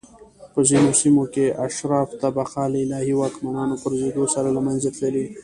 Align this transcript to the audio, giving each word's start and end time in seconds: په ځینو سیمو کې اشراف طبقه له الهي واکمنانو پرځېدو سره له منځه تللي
په 0.53 0.59
ځینو 0.69 0.89
سیمو 0.99 1.25
کې 1.33 1.45
اشراف 1.65 2.09
طبقه 2.23 2.61
له 2.71 2.79
الهي 2.85 3.13
واکمنانو 3.15 3.75
پرځېدو 3.83 4.23
سره 4.35 4.49
له 4.55 4.61
منځه 4.67 4.89
تللي 4.97 5.25